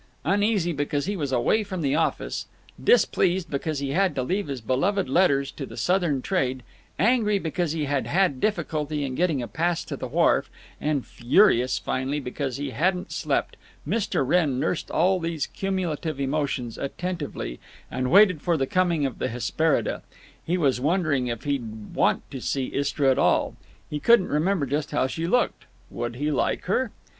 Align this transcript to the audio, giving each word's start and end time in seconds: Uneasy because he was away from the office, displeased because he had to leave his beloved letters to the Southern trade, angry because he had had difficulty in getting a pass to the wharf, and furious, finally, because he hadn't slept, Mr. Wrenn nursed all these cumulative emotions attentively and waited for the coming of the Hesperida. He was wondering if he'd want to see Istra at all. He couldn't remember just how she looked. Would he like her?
Uneasy 0.25 0.71
because 0.73 1.05
he 1.05 1.15
was 1.15 1.31
away 1.31 1.63
from 1.63 1.81
the 1.83 1.93
office, 1.93 2.47
displeased 2.83 3.51
because 3.51 3.77
he 3.77 3.91
had 3.91 4.15
to 4.15 4.23
leave 4.23 4.47
his 4.47 4.59
beloved 4.59 5.07
letters 5.07 5.51
to 5.51 5.63
the 5.63 5.77
Southern 5.77 6.23
trade, 6.23 6.63
angry 6.97 7.37
because 7.37 7.73
he 7.73 7.85
had 7.85 8.07
had 8.07 8.39
difficulty 8.41 9.03
in 9.05 9.13
getting 9.13 9.43
a 9.43 9.47
pass 9.47 9.85
to 9.85 9.95
the 9.95 10.07
wharf, 10.07 10.49
and 10.81 11.05
furious, 11.05 11.77
finally, 11.77 12.19
because 12.19 12.57
he 12.57 12.71
hadn't 12.71 13.11
slept, 13.11 13.57
Mr. 13.87 14.25
Wrenn 14.25 14.59
nursed 14.59 14.89
all 14.89 15.19
these 15.19 15.45
cumulative 15.45 16.19
emotions 16.19 16.79
attentively 16.79 17.59
and 17.91 18.09
waited 18.09 18.41
for 18.41 18.57
the 18.57 18.65
coming 18.65 19.05
of 19.05 19.19
the 19.19 19.27
Hesperida. 19.27 20.01
He 20.43 20.57
was 20.57 20.81
wondering 20.81 21.27
if 21.27 21.43
he'd 21.43 21.93
want 21.93 22.23
to 22.31 22.41
see 22.41 22.71
Istra 22.73 23.11
at 23.11 23.19
all. 23.19 23.55
He 23.87 23.99
couldn't 23.99 24.29
remember 24.29 24.65
just 24.65 24.89
how 24.89 25.05
she 25.05 25.27
looked. 25.27 25.65
Would 25.91 26.15
he 26.15 26.31
like 26.31 26.65
her? 26.65 26.89